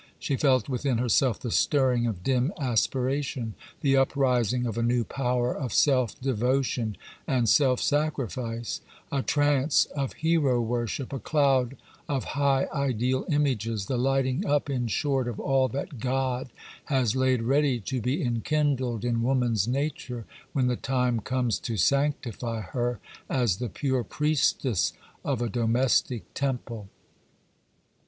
She 0.17 0.35
felt 0.35 0.67
within 0.67 0.97
herself 0.97 1.39
the 1.39 1.51
stirring 1.51 2.07
of 2.07 2.23
dim 2.23 2.51
aspiration—the 2.59 3.95
uprising 3.95 4.65
of 4.65 4.75
a 4.75 4.81
new 4.81 5.03
power 5.03 5.55
of 5.55 5.71
self 5.71 6.19
devotion 6.19 6.97
and 7.27 7.47
self 7.47 7.79
sacrifice; 7.79 8.81
a 9.11 9.21
trance 9.21 9.85
of 9.95 10.13
hero 10.13 10.59
worship; 10.59 11.13
a 11.13 11.19
cloud 11.19 11.77
of 12.09 12.23
high 12.33 12.67
ideal 12.73 13.25
images; 13.29 13.85
the 13.85 13.95
lighting 13.95 14.43
up, 14.43 14.71
in 14.71 14.87
short, 14.87 15.27
of 15.27 15.39
all 15.39 15.67
that 15.67 15.99
God 15.99 16.49
has 16.85 17.15
laid 17.15 17.43
ready 17.43 17.79
to 17.81 18.01
be 18.01 18.23
enkindled 18.23 19.05
in 19.05 19.21
woman's 19.21 19.67
nature 19.67 20.25
when 20.51 20.65
the 20.65 20.75
time 20.75 21.19
comes 21.19 21.59
to 21.59 21.77
sanctify 21.77 22.61
her 22.61 22.99
as 23.29 23.57
the 23.57 23.69
pure 23.69 24.03
priestess 24.03 24.93
of 25.23 25.43
a 25.43 25.47
domestic 25.47 26.23
temple. 26.33 26.89